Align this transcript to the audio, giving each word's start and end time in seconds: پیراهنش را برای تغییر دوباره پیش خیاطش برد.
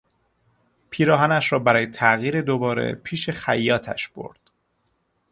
پیراهنش 0.89 1.51
را 1.51 1.59
برای 1.59 1.87
تغییر 1.87 2.41
دوباره 2.41 2.95
پیش 2.95 3.29
خیاطش 3.29 4.07
برد. 4.07 4.39